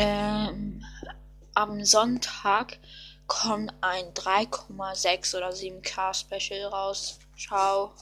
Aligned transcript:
Ähm, 0.00 0.84
am 1.54 1.84
Sonntag 1.84 2.78
kommt 3.26 3.74
ein 3.80 4.04
3,6 4.14 5.36
oder 5.36 5.48
7K 5.48 6.14
Special 6.14 6.68
raus. 6.68 7.18
Ciao. 7.36 7.94